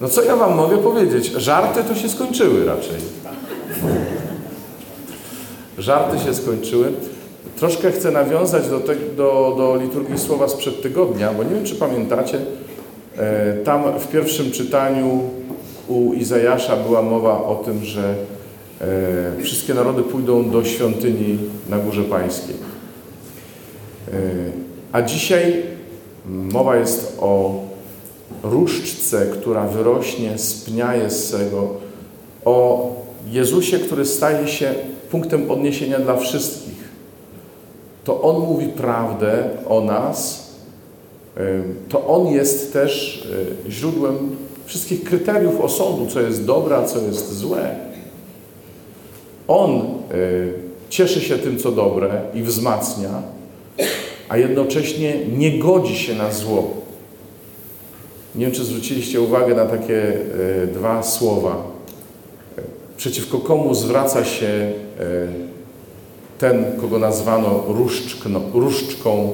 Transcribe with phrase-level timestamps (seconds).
[0.00, 1.26] No co ja wam mogę powiedzieć?
[1.26, 2.96] Żarty to się skończyły raczej.
[5.78, 6.92] Żarty się skończyły.
[7.56, 11.74] Troszkę chcę nawiązać do, te, do, do liturgii słowa sprzed tygodnia, bo nie wiem, czy
[11.74, 12.38] pamiętacie,
[13.16, 15.20] e, tam w pierwszym czytaniu
[15.88, 18.14] u Izajasza była mowa o tym, że
[18.80, 21.38] e, wszystkie narody pójdą do świątyni
[21.68, 22.56] na Górze Pańskiej.
[24.12, 24.16] E,
[24.92, 25.62] a dzisiaj
[26.26, 27.60] mowa jest o
[28.42, 31.68] różdżce, która wyrośnie z pnia Jessego,
[32.44, 32.88] o
[33.30, 34.74] Jezusie, który staje się
[35.10, 36.88] punktem odniesienia dla wszystkich.
[38.04, 40.50] To On mówi prawdę o nas,
[41.88, 43.22] to On jest też
[43.66, 47.74] e, źródłem wszystkich kryteriów osądu, co jest dobre, a co jest złe.
[49.48, 49.82] On e,
[50.88, 53.22] cieszy się tym, co dobre i wzmacnia,
[54.28, 56.70] a jednocześnie nie godzi się na zło.
[58.34, 60.12] Nie wiem, czy zwróciliście uwagę na takie
[60.62, 61.62] e, dwa słowa.
[62.96, 64.72] Przeciwko komu zwraca się e,
[66.38, 69.32] ten, kogo nazwano różdżkno, różdżką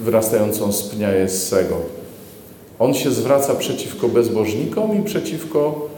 [0.00, 1.76] wyrastającą z pnia Jessego.
[2.78, 5.88] On się zwraca przeciwko bezbożnikom i przeciwko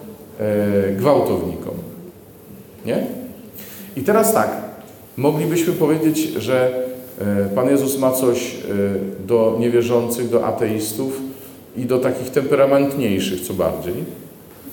[0.40, 1.74] e, gwałtownikom.
[2.86, 3.06] Nie?
[3.96, 4.50] I teraz tak,
[5.16, 6.90] moglibyśmy powiedzieć, że
[7.54, 8.56] Pan Jezus ma coś
[9.26, 11.20] do niewierzących, do ateistów,
[11.76, 13.94] i do takich temperamentniejszych, co bardziej.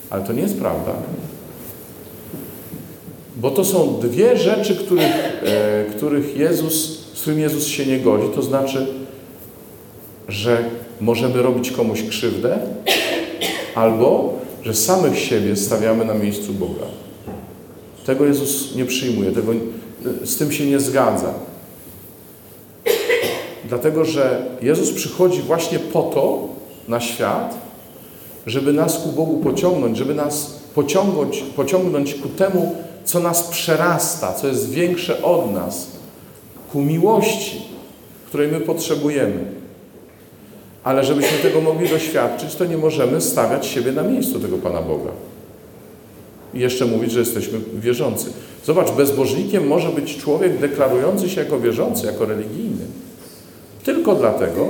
[0.10, 0.94] Ale to nie jest prawda.
[3.36, 8.28] Bo to są dwie rzeczy, których, e, których Jezus, z Jezus się nie godzi.
[8.36, 8.88] To znaczy,
[10.28, 10.64] że
[11.02, 12.60] możemy robić komuś krzywdę,
[13.76, 16.86] albo że samych siebie stawiamy na miejscu Boga.
[18.06, 19.54] Tego Jezus nie przyjmuje, tego,
[20.24, 21.34] z tym się nie zgadza.
[23.70, 26.48] Dlatego, że Jezus przychodzi właśnie po to,
[26.88, 27.58] na świat,
[28.46, 34.48] żeby nas ku Bogu pociągnąć, żeby nas pociągnąć, pociągnąć ku temu, co nas przerasta, co
[34.48, 35.88] jest większe od nas,
[36.72, 37.62] ku miłości,
[38.28, 39.46] której my potrzebujemy.
[40.84, 45.12] Ale żebyśmy tego mogli doświadczyć, to nie możemy stawiać siebie na miejscu tego Pana Boga.
[46.54, 48.26] I jeszcze mówić, że jesteśmy wierzący.
[48.66, 52.86] Zobacz, bezbożnikiem może być człowiek deklarujący się jako wierzący, jako religijny.
[53.84, 54.68] Tylko dlatego,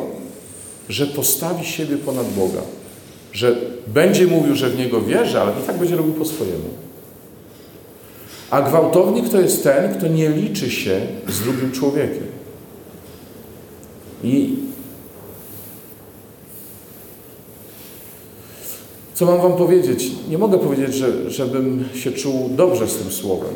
[0.90, 2.62] że postawi siebie ponad Boga.
[3.34, 3.56] Że
[3.88, 6.70] będzie mówił, że w Niego wierzy, ale i tak będzie robił po swojemu.
[8.50, 12.28] A gwałtownik to jest ten, kto nie liczy się z drugim człowiekiem.
[14.24, 14.56] I
[19.14, 20.12] co mam Wam powiedzieć?
[20.30, 23.54] Nie mogę powiedzieć, że, żebym się czuł dobrze z tym słowem.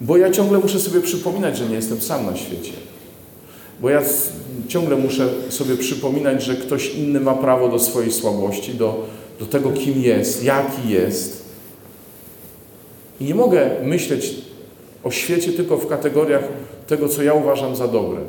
[0.00, 2.72] Bo ja ciągle muszę sobie przypominać, że nie jestem sam na świecie.
[3.80, 4.02] Bo ja
[4.68, 9.04] ciągle muszę sobie przypominać, że ktoś inny ma prawo do swojej słabości, do,
[9.40, 11.44] do tego, kim jest, jaki jest.
[13.20, 14.34] I nie mogę myśleć
[15.04, 16.42] o świecie tylko w kategoriach
[16.86, 18.20] tego, co ja uważam za dobre.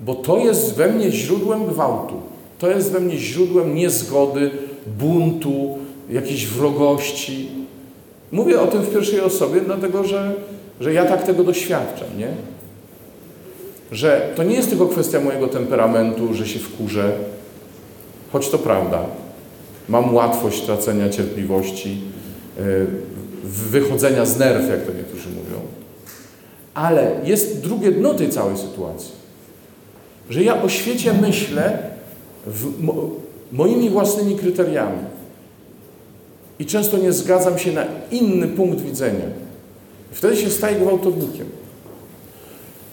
[0.00, 2.14] Bo to jest we mnie źródłem gwałtu.
[2.58, 4.50] To jest we mnie źródłem niezgody,
[4.98, 5.78] buntu,
[6.10, 7.48] jakiejś wrogości.
[8.32, 10.34] Mówię o tym w pierwszej osobie, dlatego że,
[10.80, 12.28] że ja tak tego doświadczam, nie?
[13.92, 17.12] Że to nie jest tylko kwestia mojego temperamentu, że się wkurzę,
[18.32, 19.06] choć to prawda.
[19.88, 22.00] Mam łatwość tracenia cierpliwości,
[22.58, 22.62] e,
[23.44, 25.60] wychodzenia z nerw, jak to niektórzy mówią.
[26.74, 29.12] Ale jest drugie dno tej całej sytuacji.
[30.30, 31.78] Że ja o świecie myślę
[32.80, 32.94] mo
[33.52, 34.98] moimi własnymi kryteriami.
[36.58, 39.24] I często nie zgadzam się na inny punkt widzenia.
[40.12, 41.46] Wtedy się staję gwałtownikiem.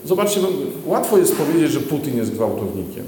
[0.06, 0.40] Zobaczcie,
[0.86, 3.04] łatwo jest powiedzieć, że Putin jest gwałtownikiem.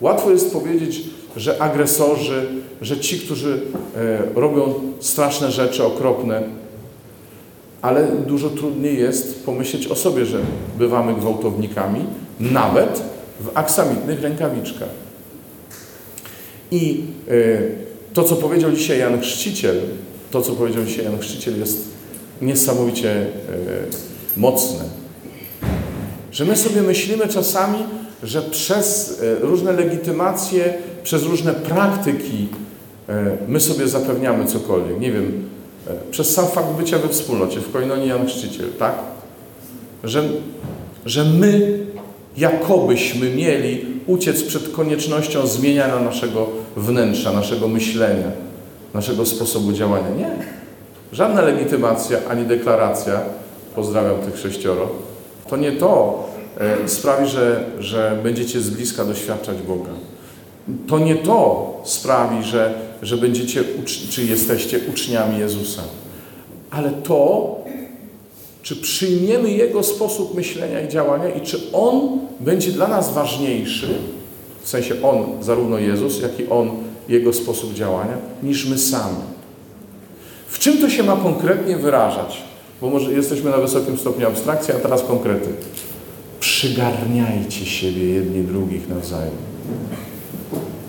[0.00, 1.02] Łatwo jest powiedzieć,
[1.36, 2.46] że agresorzy,
[2.82, 3.60] że ci, którzy
[3.96, 6.42] e, robią straszne rzeczy, okropne,
[7.82, 10.40] ale dużo trudniej jest pomyśleć o sobie, że
[10.78, 12.04] bywamy gwałtownikami,
[12.40, 13.02] nawet
[13.40, 14.88] w aksamitnych rękawiczkach.
[16.70, 17.32] I e,
[18.14, 19.76] to, co powiedział dzisiaj Jan Chrzciciel,
[20.30, 21.84] to, co powiedział dzisiaj Jan Chrzciciel, jest
[22.42, 23.26] niesamowicie e,
[24.40, 24.84] mocne.
[26.32, 27.78] Że my sobie myślimy czasami,
[28.22, 32.48] że przez e, różne legitymacje, przez różne praktyki
[33.08, 35.00] e, my sobie zapewniamy cokolwiek.
[35.00, 35.48] Nie wiem,
[35.88, 38.94] e, przez sam fakt bycia we wspólnocie, w Koinonii Jan Chrzciciel, tak?
[40.04, 40.22] Że,
[41.06, 41.78] że my
[42.36, 46.46] jakobyśmy mieli uciec przed koniecznością zmieniania naszego
[46.76, 48.30] wnętrza, naszego myślenia,
[48.94, 50.10] naszego sposobu działania.
[50.18, 50.30] Nie.
[51.12, 53.20] Żadna legitymacja ani deklaracja
[53.74, 54.88] pozdrawiam tych sześcioro,
[55.50, 56.24] to nie to
[56.58, 59.90] e, sprawi, że, że będziecie z bliska doświadczać Boga.
[60.86, 63.64] To nie to sprawi, że, że będziecie,
[64.10, 65.82] czy jesteście uczniami Jezusa,
[66.70, 67.56] ale to,
[68.62, 73.88] czy przyjmiemy Jego sposób myślenia i działania i czy On będzie dla nas ważniejszy,
[74.62, 76.70] w sensie On, zarówno Jezus, jak i On,
[77.08, 79.16] Jego sposób działania, niż my sami.
[80.46, 82.49] W czym to się ma konkretnie wyrażać?
[82.80, 85.48] Bo może jesteśmy na wysokim stopniu abstrakcji, a teraz konkrety.
[86.40, 89.34] Przygarniajcie siebie jedni drugich nawzajem.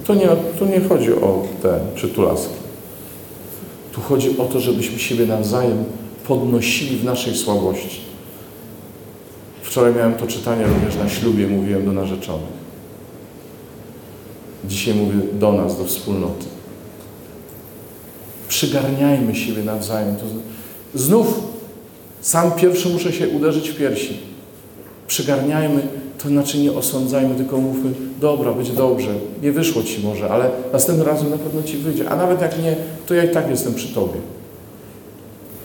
[0.05, 0.27] To nie,
[0.59, 2.53] tu nie chodzi o te przytulaski.
[3.91, 5.83] Tu chodzi o to, żebyśmy siebie nawzajem
[6.27, 8.01] podnosili w naszej słabości.
[9.63, 12.61] Wczoraj miałem to czytanie również na ślubie, mówiłem do narzeczonych.
[14.65, 16.45] Dzisiaj mówię do nas, do wspólnoty.
[18.47, 20.15] Przygarniajmy siebie nawzajem.
[20.95, 21.50] Znów
[22.21, 24.17] sam pierwszy muszę się uderzyć w piersi.
[25.07, 25.81] Przygarniajmy,
[26.23, 29.09] to znaczy nie osądzajmy, tylko mówmy, dobra, będzie dobrze,
[29.41, 32.09] nie wyszło Ci może, ale następnym razem na pewno Ci wyjdzie.
[32.09, 32.75] A nawet jak nie,
[33.05, 34.19] to ja i tak jestem przy Tobie.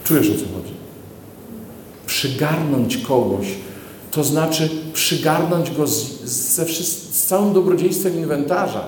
[0.04, 0.74] Czujesz o co chodzi?
[2.06, 3.46] Przygarnąć kogoś,
[4.10, 8.84] to znaczy przygarnąć go z, ze, z całym dobrodziejstwem inwentarza.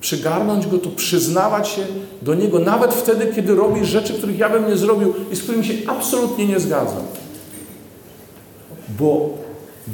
[0.00, 1.82] Przygarnąć go to przyznawać się
[2.22, 5.64] do niego, nawet wtedy, kiedy robi rzeczy, których ja bym nie zrobił i z którymi
[5.64, 7.02] się absolutnie nie zgadzam.
[8.98, 9.30] Bo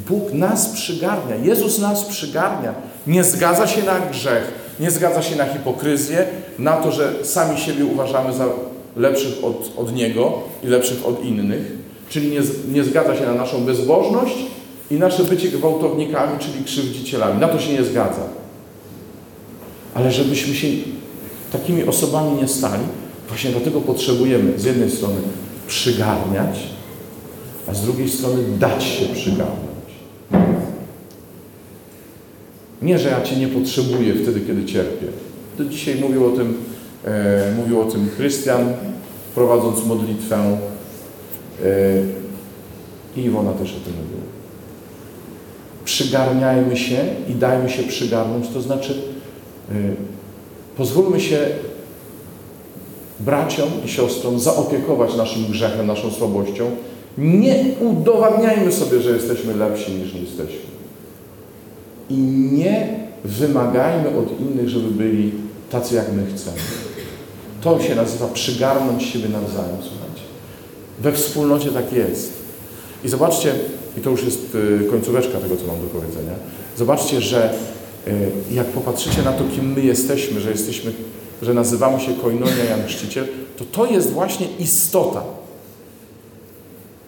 [0.09, 2.75] Bóg nas przygarnia, Jezus nas przygarnia.
[3.07, 6.27] Nie zgadza się na grzech, nie zgadza się na hipokryzję,
[6.59, 8.47] na to, że sami siebie uważamy za
[8.97, 10.33] lepszych od, od Niego
[10.65, 11.73] i lepszych od innych,
[12.09, 12.41] czyli nie,
[12.73, 14.37] nie zgadza się na naszą bezbożność
[14.91, 17.41] i nasze bycie gwałtownikami, czyli krzywdzicielami.
[17.41, 18.42] Na to się nie zgadza.
[19.95, 20.69] Ale żebyśmy się
[21.53, 22.85] takimi osobami nie stali,
[23.29, 25.21] właśnie dlatego potrzebujemy z jednej strony
[25.67, 26.59] przygarniać,
[27.67, 29.73] a z drugiej strony dać się przygarnąć.
[32.83, 35.07] Nie, że ja Cię nie potrzebuję wtedy, kiedy cierpię.
[35.59, 36.55] To dzisiaj mówił o tym,
[37.05, 38.73] e, mówił o tym Chrystian,
[39.35, 40.59] prowadząc modlitwę e,
[43.17, 44.23] i Iwona też o tym mówiła.
[45.85, 49.12] Przygarniajmy się i dajmy się przygarnąć, to znaczy
[50.77, 51.39] pozwólmy się
[53.21, 56.71] braciom i siostrom zaopiekować naszym grzechem, naszą słabością.
[57.19, 60.73] Nie udowadniajmy sobie, że jesteśmy lepsi niż nie jesteśmy.
[62.11, 62.15] I
[62.53, 65.33] nie wymagajmy od innych, żeby byli
[65.71, 66.57] tacy, jak my chcemy.
[67.61, 70.23] To się nazywa przygarnąć siebie nawzajem, słuchajcie.
[70.99, 72.33] We wspólnocie tak jest.
[73.05, 73.53] I zobaczcie,
[73.99, 76.33] i to już jest y, końcóweczka tego, co mam do powiedzenia.
[76.77, 77.82] Zobaczcie, że y,
[78.51, 80.93] jak popatrzycie na to, kim my jesteśmy, że jesteśmy,
[81.43, 83.27] że nazywamy się Koinonia Jan Chrzciciel,
[83.57, 85.23] to to jest właśnie istota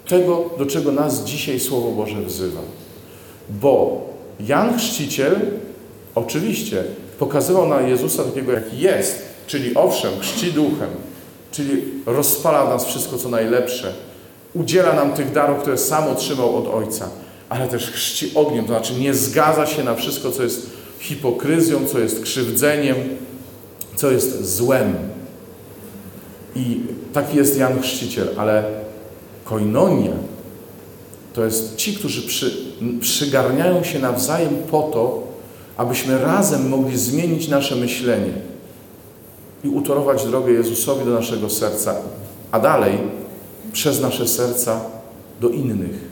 [0.08, 2.60] tego, do czego nas dzisiaj Słowo Boże wzywa.
[3.50, 4.00] Bo
[4.40, 5.40] Jan Chrzciciel
[6.14, 6.84] oczywiście
[7.18, 10.90] pokazywał na Jezusa takiego, jaki jest, czyli owszem, chrzci duchem,
[11.52, 13.92] czyli rozpala w nas wszystko, co najlepsze,
[14.54, 17.08] udziela nam tych darów, które sam otrzymał od Ojca,
[17.48, 20.70] ale też chrzci ogniem, to znaczy nie zgadza się na wszystko, co jest
[21.04, 22.96] hipokryzją, co jest krzywdzeniem,
[23.96, 24.94] co jest złem.
[26.56, 26.80] I
[27.12, 28.64] taki jest Jan Chrzciciel, ale
[29.44, 30.12] koinonia
[31.32, 32.56] to jest ci, którzy przy,
[33.00, 35.22] przygarniają się nawzajem po to,
[35.76, 38.32] abyśmy razem mogli zmienić nasze myślenie
[39.64, 41.94] i utorować drogę Jezusowi do naszego serca,
[42.50, 42.98] a dalej
[43.72, 44.80] przez nasze serca
[45.40, 46.03] do innych.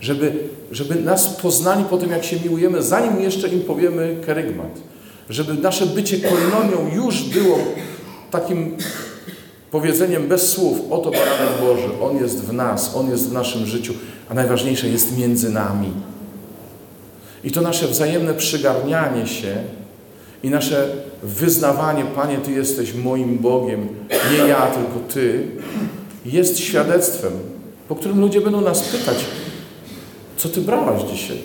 [0.00, 0.32] Żeby,
[0.72, 4.80] żeby nas poznali po tym, jak się miłujemy, zanim jeszcze im powiemy kerygmat.
[5.28, 7.58] Żeby nasze bycie koinonią już było
[8.30, 8.76] takim
[9.70, 13.94] powiedzeniem bez słów, oto baranek Boży, On jest w nas, On jest w naszym życiu,
[14.28, 15.92] a najważniejsze jest między nami.
[17.44, 19.56] I to nasze wzajemne przygarnianie się
[20.42, 20.88] i nasze
[21.22, 23.88] wyznawanie, Panie, Ty jesteś moim Bogiem,
[24.32, 25.46] nie ja, tylko Ty,
[26.24, 27.32] jest świadectwem,
[27.88, 29.16] po którym ludzie będą nas pytać,
[30.40, 31.42] co Ty brałaś dzisiaj?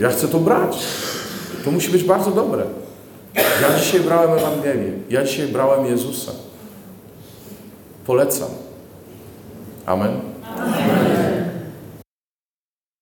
[0.00, 0.78] Ja chcę to brać.
[1.64, 2.64] To musi być bardzo dobre.
[3.34, 4.92] Ja dzisiaj brałem Ewangelię.
[5.10, 6.32] Ja dzisiaj brałem Jezusa.
[8.06, 8.48] Polecam.
[9.86, 10.20] Amen.
[10.56, 11.05] Amen.